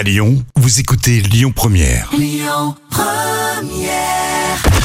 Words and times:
À 0.00 0.02
Lyon, 0.02 0.42
vous 0.56 0.80
écoutez 0.80 1.20
Lyon 1.20 1.52
Première. 1.54 2.10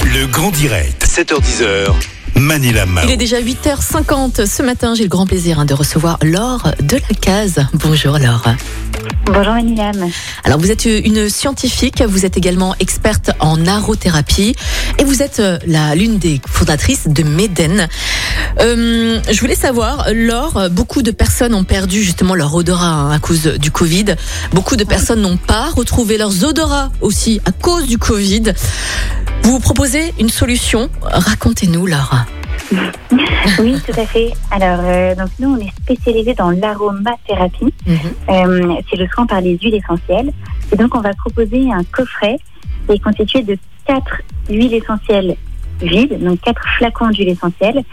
Le 0.04 0.26
grand 0.26 0.52
direct, 0.52 1.06
7h10h, 1.08 1.94
Manila 2.36 2.86
Mao. 2.86 3.06
Il 3.06 3.12
est 3.12 3.16
déjà 3.16 3.40
8h50 3.40 4.46
ce 4.46 4.62
matin. 4.62 4.94
J'ai 4.94 5.04
le 5.04 5.10
grand 5.10 5.26
plaisir 5.26 5.58
hein, 5.58 5.64
de 5.64 5.74
recevoir 5.74 6.18
Laure 6.22 6.70
de 6.82 6.98
la 6.98 7.16
Case. 7.22 7.66
Bonjour 7.76 8.20
Laure. 8.20 8.44
Bonjour 9.28 9.54
Manilam. 9.54 10.10
Alors 10.44 10.60
vous 10.60 10.70
êtes 10.70 10.86
une 10.86 11.30
scientifique, 11.30 12.02
vous 12.04 12.26
êtes 12.26 12.38
également 12.38 12.76
experte 12.80 13.32
en 13.40 13.66
arothérapie 13.66 14.56
et 15.00 15.04
vous 15.04 15.24
êtes 15.24 15.40
euh, 15.40 15.58
la 15.66 15.96
l'une 15.96 16.20
des 16.20 16.40
fondatrices 16.48 17.08
de 17.08 17.24
Meden. 17.24 17.88
Euh, 18.60 19.20
je 19.30 19.40
voulais 19.40 19.56
savoir, 19.56 20.08
Laure, 20.14 20.70
beaucoup 20.72 21.02
de 21.02 21.12
personnes 21.12 21.54
ont 21.54 21.64
perdu 21.64 22.02
justement 22.02 22.36
leur 22.36 22.54
odorat 22.54 22.86
hein, 22.86 23.12
à 23.12 23.20
cause 23.20 23.48
du 23.60 23.72
Covid. 23.72 24.16
Beaucoup 24.54 24.76
de 24.76 24.84
personnes 24.84 25.22
n'ont 25.22 25.38
pas 25.38 25.70
retrouvé 25.70 26.18
leurs 26.18 26.44
odorats 26.44 26.92
aussi 27.02 27.42
à 27.46 27.52
cause 27.52 27.88
du 27.88 27.98
Covid. 27.98 28.54
Vous 29.44 29.52
vous 29.52 29.60
proposez 29.60 30.14
une 30.20 30.30
solution? 30.30 30.90
Racontez-nous, 31.02 31.86
Laure. 31.86 32.26
Oui, 33.60 33.76
tout 33.86 34.00
à 34.00 34.06
fait. 34.06 34.32
Alors, 34.50 34.80
euh, 34.82 35.16
donc 35.16 35.30
nous, 35.40 35.50
on 35.50 35.58
est 35.58 35.72
spécialisé 35.84 36.34
dans 36.34 36.50
l'aromathérapie. 36.50 37.74
Mhm. 37.86 37.98
Euh, 38.30 38.74
c'est 38.90 38.98
le 38.98 39.08
soin 39.08 39.26
par 39.28 39.42
les 39.42 39.58
huiles 39.58 39.76
essentielles. 39.76 40.32
Et 40.72 40.76
donc, 40.76 40.96
on 40.96 41.02
va 41.02 41.14
proposer 41.14 41.72
un 41.72 41.84
coffret 41.84 42.38
qui 42.88 42.96
est 42.96 43.00
constitué 43.00 43.44
de 43.44 43.58
quatre 43.86 44.22
huiles 44.50 44.74
essentielles 44.74 45.36
vides, 45.82 46.24
donc 46.24 46.42
quatre 46.42 46.62
flacons 46.78 47.10
d'huile 47.10 47.30
essentielle, 47.30 47.84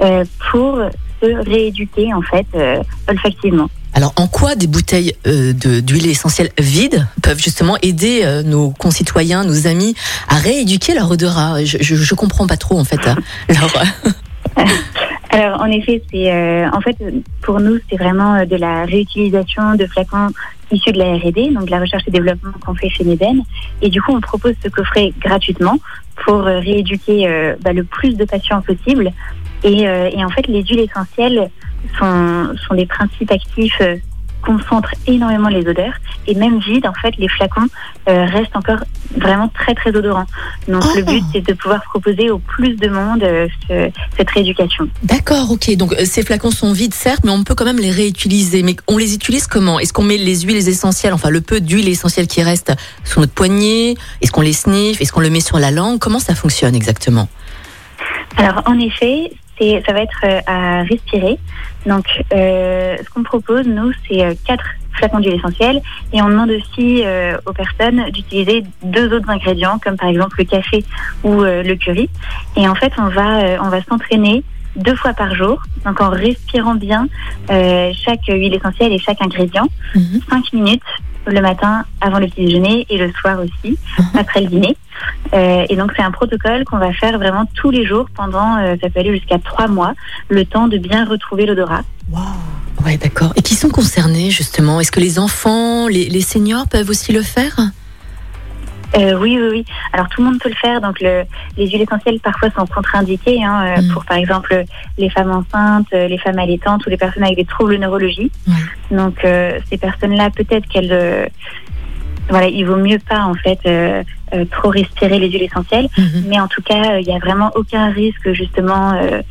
euh, 0.00 0.24
pour 0.50 0.80
se 1.22 1.26
rééduquer 1.50 2.12
en 2.14 2.22
fait 2.22 2.46
euh, 2.54 2.82
olfactivement. 3.08 3.68
Alors, 3.94 4.12
en 4.16 4.28
quoi 4.28 4.54
des 4.54 4.66
bouteilles 4.68 5.14
euh, 5.26 5.52
de- 5.52 5.80
d'huile 5.80 6.06
essentielle 6.08 6.50
vides 6.58 7.06
peuvent 7.22 7.40
justement 7.40 7.76
aider 7.82 8.20
euh, 8.22 8.42
nos 8.42 8.70
concitoyens, 8.70 9.44
nos 9.44 9.66
amis 9.66 9.94
à 10.28 10.36
rééduquer 10.36 10.94
leur 10.94 11.10
odorat? 11.10 11.64
Je, 11.64 11.78
je, 11.80 11.96
je 11.96 12.14
comprends 12.14 12.46
pas 12.46 12.56
trop 12.58 12.78
en 12.78 12.84
fait. 12.84 13.00
hein. 13.08 13.16
Alors, 15.30 15.60
en 15.60 15.66
effet, 15.66 16.02
c'est 16.10 16.32
euh, 16.32 16.68
en 16.72 16.80
fait 16.80 16.96
pour 17.42 17.60
nous, 17.60 17.78
c'est 17.90 17.96
vraiment 17.96 18.44
de 18.44 18.56
la 18.56 18.84
réutilisation 18.84 19.74
de 19.74 19.86
flacons 19.86 20.28
issus 20.70 20.92
de 20.92 20.98
la 20.98 21.16
R&D, 21.16 21.50
donc 21.54 21.66
de 21.66 21.70
la 21.70 21.80
recherche 21.80 22.02
et 22.06 22.10
développement 22.10 22.50
qu'on 22.64 22.74
fait 22.74 22.88
chez 22.90 23.04
Meden. 23.04 23.42
Et 23.82 23.88
du 23.88 24.00
coup, 24.02 24.12
on 24.14 24.20
propose 24.20 24.54
ce 24.62 24.68
coffret 24.68 25.12
gratuitement 25.20 25.76
pour 26.24 26.46
euh, 26.46 26.60
rééduquer 26.60 27.28
euh, 27.28 27.56
bah, 27.60 27.72
le 27.72 27.84
plus 27.84 28.16
de 28.16 28.24
patients 28.24 28.62
possible. 28.62 29.12
Et, 29.64 29.88
euh, 29.88 30.10
et 30.12 30.24
en 30.24 30.28
fait, 30.28 30.46
les 30.46 30.62
huiles 30.62 30.80
essentielles 30.80 31.50
sont, 31.98 32.54
sont 32.66 32.74
des 32.74 32.86
principes 32.86 33.30
actifs. 33.30 33.80
Concentrent 34.44 34.94
énormément 35.06 35.48
les 35.48 35.66
odeurs. 35.66 35.94
Et 36.26 36.34
même 36.34 36.58
vides 36.60 36.86
en 36.86 36.92
fait 36.94 37.14
les 37.18 37.28
flacons 37.28 37.66
euh, 38.08 38.24
restent 38.26 38.54
encore 38.56 38.78
vraiment 39.16 39.48
très 39.48 39.74
très 39.74 39.94
odorants. 39.94 40.26
Donc 40.68 40.82
Oh. 40.84 40.92
le 40.96 41.02
but 41.02 41.22
c'est 41.32 41.40
de 41.46 41.52
pouvoir 41.54 41.82
proposer 41.82 42.30
au 42.30 42.38
plus 42.38 42.76
de 42.76 42.88
monde 42.88 43.22
euh, 43.22 43.46
ce- 43.68 43.90
cette 44.16 44.30
rééducation. 44.30 44.88
D'accord, 45.02 45.50
ok. 45.50 45.74
Donc 45.76 45.92
euh, 45.94 46.04
ces 46.04 46.22
flacons 46.22 46.50
sont 46.50 46.72
vides, 46.72 46.94
certes, 46.94 47.20
mais 47.24 47.30
on 47.30 47.44
peut 47.44 47.54
quand 47.54 47.64
même 47.64 47.78
les 47.78 47.90
réutiliser. 47.90 48.62
Mais 48.62 48.76
on 48.86 48.96
les 48.98 49.14
utilise 49.14 49.46
comment? 49.46 49.78
Est-ce 49.80 49.92
qu'on 49.92 50.02
met 50.04 50.16
les 50.18 50.40
huiles 50.40 50.68
essentielles, 50.68 51.12
enfin 51.12 51.30
le 51.30 51.40
peu 51.40 51.60
d'huile 51.60 51.88
essentielle 51.88 52.26
qui 52.26 52.42
reste 52.42 52.72
sur 53.04 53.20
notre 53.20 53.32
poignet? 53.32 53.94
Est-ce 54.22 54.30
qu'on 54.32 54.40
les 54.42 54.52
sniffe? 54.52 55.00
Est-ce 55.00 55.12
qu'on 55.12 55.20
le 55.20 55.30
met 55.30 55.40
sur 55.40 55.58
la 55.58 55.70
langue? 55.70 55.98
Comment 55.98 56.18
ça 56.20 56.34
fonctionne 56.34 56.74
exactement? 56.74 57.28
Alors 58.36 58.62
en 58.66 58.78
effet, 58.78 59.32
c'est 59.58 59.82
ça 59.86 59.92
va 59.92 60.00
être 60.00 60.20
euh, 60.24 60.40
à 60.46 60.82
respirer. 60.84 61.38
Donc 61.86 62.06
euh, 62.32 62.96
ce 63.04 63.10
qu'on 63.10 63.22
propose 63.22 63.66
nous, 63.66 63.92
c'est 64.08 64.22
euh, 64.24 64.34
quatre 64.46 64.64
flacons 64.92 65.20
d'huile 65.20 65.34
essentielle 65.34 65.80
et 66.12 66.20
on 66.22 66.28
demande 66.28 66.50
aussi 66.50 67.02
euh, 67.04 67.36
aux 67.46 67.52
personnes 67.52 68.10
d'utiliser 68.10 68.64
deux 68.82 69.12
autres 69.14 69.30
ingrédients 69.30 69.78
comme 69.78 69.96
par 69.96 70.08
exemple 70.08 70.36
le 70.38 70.44
café 70.44 70.84
ou 71.22 71.42
euh, 71.42 71.62
le 71.62 71.74
curry. 71.76 72.10
Et 72.56 72.66
en 72.68 72.74
fait, 72.74 72.92
on 72.98 73.08
va 73.08 73.38
euh, 73.42 73.58
on 73.62 73.68
va 73.68 73.80
s'entraîner 73.82 74.42
deux 74.76 74.94
fois 74.96 75.12
par 75.12 75.34
jour, 75.34 75.60
donc 75.84 76.00
en 76.00 76.10
respirant 76.10 76.74
bien 76.74 77.08
euh, 77.50 77.90
chaque 78.04 78.26
huile 78.28 78.54
essentielle 78.54 78.92
et 78.92 78.98
chaque 78.98 79.20
ingrédient, 79.22 79.66
Mhm. 79.94 80.20
cinq 80.30 80.52
minutes 80.52 80.82
le 81.30 81.40
matin 81.40 81.84
avant 82.00 82.18
le 82.18 82.26
petit 82.26 82.44
déjeuner 82.44 82.86
et 82.88 82.98
le 82.98 83.12
soir 83.12 83.38
aussi 83.40 83.78
après 84.18 84.40
le 84.40 84.46
dîner. 84.46 84.76
Euh, 85.32 85.64
et 85.68 85.76
donc 85.76 85.92
c'est 85.96 86.02
un 86.02 86.10
protocole 86.10 86.64
qu'on 86.64 86.78
va 86.78 86.92
faire 86.92 87.18
vraiment 87.18 87.44
tous 87.54 87.70
les 87.70 87.86
jours 87.86 88.06
pendant, 88.14 88.56
euh, 88.56 88.76
ça 88.80 88.90
peut 88.90 89.00
aller 89.00 89.16
jusqu'à 89.16 89.38
trois 89.38 89.68
mois, 89.68 89.94
le 90.28 90.44
temps 90.44 90.68
de 90.68 90.78
bien 90.78 91.04
retrouver 91.04 91.46
l'odorat. 91.46 91.82
Ouais, 92.84 92.96
d'accord. 92.96 93.32
Et 93.36 93.42
qui 93.42 93.54
sont 93.54 93.68
concernés 93.68 94.30
justement? 94.30 94.80
Est-ce 94.80 94.92
que 94.92 95.00
les 95.00 95.18
enfants, 95.18 95.88
les, 95.88 96.08
les 96.08 96.20
seniors 96.20 96.66
peuvent 96.68 96.88
aussi 96.88 97.12
le 97.12 97.22
faire? 97.22 97.56
Euh, 98.96 99.18
oui, 99.18 99.38
oui, 99.40 99.48
oui. 99.50 99.64
Alors 99.92 100.08
tout 100.08 100.22
le 100.22 100.28
monde 100.28 100.38
peut 100.40 100.48
le 100.48 100.54
faire. 100.54 100.80
Donc 100.80 101.00
le, 101.00 101.24
les 101.56 101.68
huiles 101.68 101.82
essentielles 101.82 102.20
parfois 102.20 102.48
sont 102.50 102.66
contre-indiquées 102.66 103.42
hein, 103.44 103.64
euh, 103.66 103.82
Mm. 103.82 103.92
pour 103.92 104.04
par 104.04 104.16
exemple 104.16 104.64
les 104.96 105.10
femmes 105.10 105.30
enceintes, 105.30 105.86
euh, 105.92 106.08
les 106.08 106.18
femmes 106.18 106.38
allaitantes 106.38 106.84
ou 106.86 106.90
les 106.90 106.96
personnes 106.96 107.22
avec 107.24 107.36
des 107.36 107.44
troubles 107.44 107.76
neurologiques. 107.76 108.32
Donc 108.90 109.24
euh, 109.24 109.58
ces 109.70 109.76
personnes-là, 109.76 110.30
peut-être 110.30 110.66
qu'elles, 110.68 110.92
euh, 110.92 111.26
voilà, 112.28 112.48
il 112.48 112.64
vaut 112.66 112.76
mieux 112.76 112.98
pas 112.98 113.22
en 113.24 113.34
fait 113.34 113.58
euh, 113.66 114.02
euh, 114.34 114.44
trop 114.50 114.70
respirer 114.70 115.18
les 115.18 115.30
huiles 115.30 115.44
essentielles. 115.44 115.88
Mhm. 115.96 116.24
Mais 116.28 116.38
en 116.40 116.48
tout 116.48 116.62
cas, 116.62 116.92
euh, 116.92 117.00
il 117.00 117.06
n'y 117.06 117.14
a 117.14 117.18
vraiment 117.18 117.50
aucun 117.54 117.90
risque 117.90 118.32
justement 118.32 118.92
euh, 118.92 119.22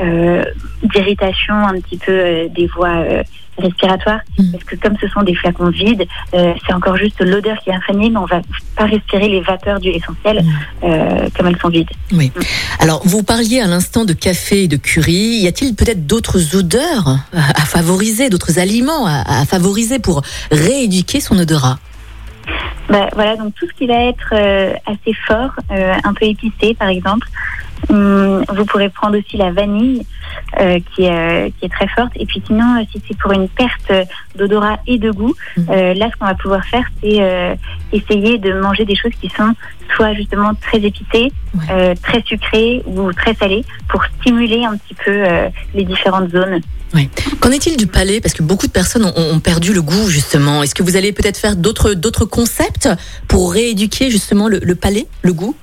euh, 0.00 0.44
d'irritation 0.82 1.54
un 1.54 1.80
petit 1.80 1.96
peu 1.96 2.12
euh, 2.12 2.48
des 2.48 2.66
voies 2.66 2.88
euh, 2.96 3.22
respiratoires. 3.58 4.20
Mhm. 4.38 4.52
Parce 4.52 4.64
que 4.64 4.76
comme 4.76 4.96
ce 5.00 5.08
sont 5.08 5.22
des 5.22 5.34
flacons 5.34 5.70
vides, 5.70 6.06
euh, 6.34 6.54
c'est 6.66 6.74
encore 6.74 6.96
juste 6.96 7.20
l'odeur 7.20 7.56
qui 7.62 7.70
est 7.70 7.74
imprégnée, 7.74 8.10
mais 8.10 8.18
on 8.18 8.26
va 8.26 8.40
pas 8.76 8.84
respirer 8.84 9.28
les 9.28 9.40
vapeurs 9.40 9.78
d'huile 9.80 9.96
essentielle 9.96 10.44
euh, 10.84 11.28
comme 11.36 11.46
elles 11.46 11.58
sont 11.58 11.68
vides. 11.68 11.90
Oui. 12.12 12.32
Alors, 12.78 13.02
vous 13.04 13.22
parliez 13.22 13.60
à 13.60 13.66
l'instant 13.66 14.04
de 14.04 14.12
café 14.12 14.64
et 14.64 14.68
de 14.68 14.76
curry. 14.76 15.40
Y 15.42 15.46
a-t-il 15.48 15.74
peut-être 15.74 16.06
d'autres 16.06 16.56
odeurs 16.56 17.08
à, 17.34 17.62
à 17.62 17.64
favoriser, 17.64 18.30
d'autres 18.30 18.58
aliments 18.58 19.06
à, 19.06 19.40
à 19.40 19.44
favoriser 19.44 19.98
pour 19.98 20.22
rééduquer 20.50 21.20
son 21.20 21.38
odorat? 21.38 21.78
Bah, 22.88 23.08
voilà, 23.14 23.36
donc 23.36 23.54
tout 23.54 23.66
ce 23.66 23.72
qui 23.74 23.86
va 23.86 24.04
être 24.04 24.32
euh, 24.32 24.74
assez 24.86 25.14
fort, 25.26 25.52
euh, 25.70 25.94
un 26.04 26.14
peu 26.14 26.26
épicé 26.26 26.74
par 26.74 26.88
exemple. 26.88 27.26
Hum, 27.88 28.44
vous 28.54 28.64
pourrez 28.64 28.88
prendre 28.90 29.18
aussi 29.18 29.36
la 29.36 29.50
vanille 29.50 30.06
euh, 30.60 30.78
qui, 30.94 31.02
est, 31.04 31.10
euh, 31.10 31.50
qui 31.58 31.66
est 31.66 31.68
très 31.68 31.88
forte. 31.88 32.12
Et 32.16 32.26
puis 32.26 32.42
sinon, 32.46 32.78
euh, 32.80 32.84
si 32.92 33.02
c'est 33.08 33.16
pour 33.18 33.32
une 33.32 33.48
perte 33.48 33.92
d'odorat 34.36 34.78
et 34.86 34.98
de 34.98 35.10
goût, 35.10 35.34
Mhm. 35.56 35.66
là 35.98 36.08
ce 36.12 36.16
qu'on 36.18 36.26
va 36.26 36.34
pouvoir 36.34 36.64
faire, 36.64 36.84
c'est 37.02 37.58
essayer 37.92 38.38
de 38.38 38.52
manger 38.60 38.84
des 38.84 38.94
choses 38.96 39.12
qui 39.20 39.28
sont 39.36 39.52
soit 39.96 40.14
justement 40.14 40.52
très 40.54 40.78
épicées, 40.78 41.32
Ouais. 41.54 41.94
très 41.96 42.22
sucrées 42.22 42.82
ou 42.86 43.12
très 43.12 43.34
salées 43.34 43.64
pour 43.90 44.02
stimuler 44.20 44.64
un 44.64 44.76
petit 44.76 44.94
peu 45.04 45.24
les 45.74 45.84
différentes 45.84 46.30
zones. 46.30 46.60
Qu'en 47.40 47.50
est-il 47.50 47.76
du 47.76 47.86
palais? 47.86 48.20
Parce 48.20 48.34
que 48.34 48.42
beaucoup 48.42 48.66
de 48.66 48.72
personnes 48.72 49.04
ont, 49.04 49.12
ont 49.16 49.40
perdu 49.40 49.72
le 49.72 49.80
goût, 49.82 50.08
justement. 50.08 50.62
Est-ce 50.62 50.74
que 50.74 50.82
vous 50.82 50.96
allez 50.96 51.12
peut-être 51.12 51.38
faire 51.38 51.56
d'autres 51.56 51.94
d'autres 51.94 52.26
concepts 52.26 52.88
pour 53.28 53.52
rééduquer 53.52 54.10
justement 54.10 54.46
le, 54.48 54.58
le 54.62 54.74
palais, 54.74 55.06
le 55.22 55.32
goût? 55.32 55.54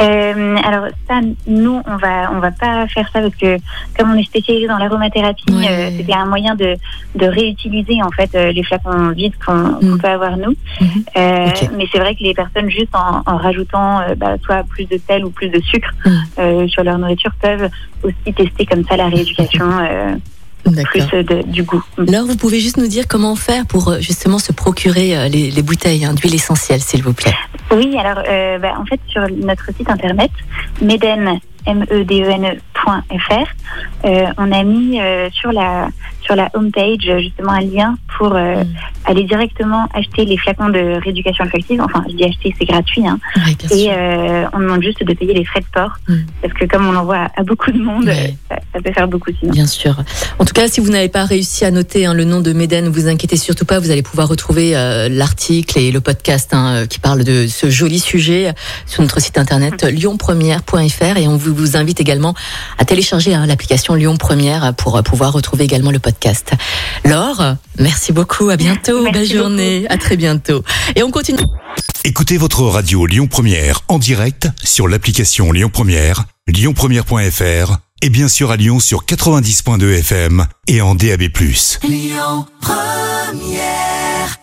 Euh, 0.00 0.56
alors 0.64 0.86
ça, 1.06 1.20
nous, 1.46 1.80
on 1.86 1.96
va, 1.96 2.30
on 2.32 2.40
va 2.40 2.50
pas 2.50 2.86
faire 2.88 3.08
ça 3.12 3.20
parce 3.20 3.34
que 3.36 3.56
comme 3.96 4.10
on 4.12 4.16
est 4.16 4.24
spécialisé 4.24 4.66
dans 4.66 4.78
l'aromathérapie, 4.78 5.44
Ouais. 5.52 5.66
euh, 5.70 5.90
c'était 5.96 6.14
un 6.14 6.24
moyen 6.26 6.54
de, 6.54 6.76
de 7.14 7.26
réutiliser 7.26 8.02
en 8.02 8.10
fait 8.10 8.34
euh, 8.34 8.52
les 8.52 8.62
flacons 8.62 9.10
vides 9.10 9.34
qu'on 9.44 9.52
Mm. 9.82 9.98
peut 10.00 10.08
avoir 10.08 10.36
nous. 10.36 10.54
Mhm. 10.80 11.04
Euh. 11.16 11.46
Mais 11.76 11.86
c'est 11.92 11.98
vrai 11.98 12.14
que 12.14 12.22
les 12.22 12.34
personnes 12.34 12.70
juste 12.70 12.94
en, 12.94 13.22
en 13.26 13.36
rajoutant 13.36 14.00
euh, 14.00 14.14
bah, 14.16 14.36
soit 14.44 14.64
plus 14.64 14.86
de 14.86 14.98
sel 15.06 15.24
ou 15.24 15.30
plus 15.30 15.48
de 15.50 15.60
sucre 15.60 15.90
Mm. 16.04 16.10
euh, 16.38 16.68
sur 16.68 16.82
leur 16.84 16.98
nourriture 16.98 17.32
peuvent 17.40 17.68
aussi 18.02 18.32
tester 18.34 18.64
comme 18.66 18.84
ça 18.84 18.96
la 18.96 19.08
rééducation 19.08 19.66
euh, 19.82 20.14
plus 20.62 21.00
D'accord. 21.00 21.24
de- 21.24 21.42
du 21.50 21.62
goût. 21.62 21.82
Mm. 21.98 22.08
Alors, 22.08 22.26
vous 22.26 22.36
pouvez 22.36 22.60
juste 22.60 22.76
nous 22.76 22.86
dire 22.86 23.06
comment 23.08 23.36
faire 23.36 23.66
pour 23.66 23.88
euh, 23.88 24.00
justement 24.00 24.38
se 24.38 24.52
procurer 24.52 25.16
euh, 25.16 25.28
les, 25.28 25.50
les 25.50 25.62
bouteilles 25.62 26.04
hein, 26.04 26.14
d'huile 26.14 26.34
essentielle, 26.34 26.80
s'il 26.80 27.02
vous 27.02 27.12
plaît? 27.12 27.34
Oui, 27.70 27.96
alors 27.98 28.22
euh, 28.28 28.58
bah, 28.58 28.74
en 28.78 28.84
fait 28.84 29.00
sur 29.08 29.22
notre 29.30 29.66
site 29.76 29.88
internet 29.88 30.30
meden 30.80 31.38
m 31.66 31.84
euh, 34.04 34.26
on 34.38 34.50
a 34.52 34.62
mis 34.64 35.00
euh, 35.00 35.28
sur 35.32 35.52
la 35.52 35.88
sur 36.22 36.36
la 36.36 36.48
homepage 36.54 37.08
euh, 37.08 37.18
justement 37.18 37.52
un 37.52 37.60
lien 37.60 37.96
pour 38.18 38.34
euh, 38.34 38.62
Mm. 38.62 38.66
aller 39.06 39.24
directement 39.24 39.88
acheter 39.94 40.24
les 40.24 40.36
flacons 40.36 40.68
de 40.68 41.00
rééducation 41.02 41.44
olfactive. 41.44 41.80
Enfin, 41.80 42.04
je 42.08 42.14
dis 42.14 42.24
acheter, 42.24 42.54
c'est 42.58 42.64
gratuit. 42.64 43.06
Hein. 43.06 43.18
Oui, 43.36 43.56
Et 43.76 43.90
on 44.52 44.58
demande 44.60 44.82
juste 44.82 45.02
de 45.04 45.12
payer 45.14 45.34
les 45.34 45.44
frais 45.44 45.60
de 45.60 45.66
port 45.72 45.92
Mm. 46.08 46.14
parce 46.42 46.54
que 46.54 46.64
comme 46.66 46.86
on 46.86 46.94
envoie 46.96 47.28
à 47.36 47.42
beaucoup 47.42 47.70
de 47.72 47.82
monde, 47.82 48.08
ça, 48.48 48.56
ça 48.72 48.80
peut 48.80 48.92
faire 48.92 49.08
beaucoup 49.08 49.30
sinon. 49.38 49.52
Bien 49.52 49.66
sûr. 49.66 49.96
En 50.38 50.44
tout 50.44 50.52
cas, 50.54 50.68
si 50.68 50.80
vous 50.80 50.90
n'avez 50.90 51.08
pas 51.08 51.24
réussi 51.24 51.64
à 51.64 51.70
noter 51.70 52.06
hein, 52.06 52.14
le 52.14 52.24
nom 52.24 52.40
de 52.40 52.52
Méden, 52.52 52.84
ne 52.84 52.90
vous 52.90 53.08
inquiétez 53.08 53.36
surtout 53.36 53.64
pas. 53.64 53.78
Vous 53.80 53.90
allez 53.90 54.02
pouvoir 54.02 54.28
retrouver 54.28 54.72
l'article 55.10 55.78
et 55.78 55.90
le 55.90 56.00
podcast 56.00 56.50
hein, 56.54 56.86
qui 56.88 56.98
parle 57.00 57.24
de 57.24 57.46
ce 57.46 57.70
joli 57.70 57.98
sujet 57.98 58.52
sur 58.86 59.02
notre 59.02 59.20
site 59.20 59.38
internet 59.38 59.82
lyonpremière.fr 59.84 61.16
et 61.16 61.26
on 61.28 61.36
vous, 61.36 61.54
vous 61.54 61.76
invite 61.76 62.00
également 62.00 62.34
à 62.78 62.84
télécharger 62.84 63.34
hein, 63.34 63.46
l'application 63.46 63.94
Lyon 63.94 64.16
Première 64.16 64.74
pour 64.74 65.02
pouvoir 65.02 65.32
retrouver 65.32 65.64
également 65.64 65.90
le 65.90 65.98
podcast. 65.98 66.52
Laure, 67.04 67.56
merci 67.78 68.12
beaucoup. 68.12 68.50
À 68.50 68.56
bientôt. 68.56 69.10
Belle 69.10 69.30
journée. 69.30 69.86
À 69.88 69.96
très 69.96 70.16
bientôt. 70.16 70.62
Et 70.96 71.02
on 71.02 71.10
continue. 71.10 71.42
Écoutez 72.04 72.36
votre 72.36 72.62
radio 72.62 73.06
Lyon 73.06 73.28
Première 73.28 73.80
en 73.88 73.98
direct 73.98 74.48
sur 74.62 74.88
l'application 74.88 75.52
Lyon 75.52 75.70
Première, 75.72 76.24
lyonpremière.fr 76.48 77.76
et 78.02 78.10
bien 78.10 78.28
sûr 78.28 78.50
à 78.50 78.56
Lyon 78.56 78.80
sur 78.80 79.04
90.2 79.04 79.98
FM 80.00 80.46
et 80.66 80.80
en 80.80 80.96
DAB+. 80.96 81.22
Lyon 81.84 82.46
Première 82.60 84.41